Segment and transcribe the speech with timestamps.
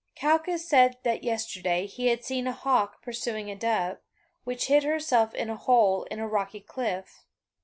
[0.15, 3.99] Calchas said that yesterday he had seen a hawk pursuing a dove,
[4.45, 7.23] which hid herself in a hole in a rocky cliff.